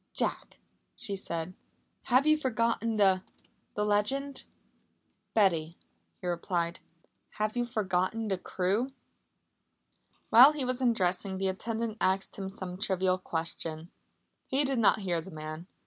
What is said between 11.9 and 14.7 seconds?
asked him some trivial question. He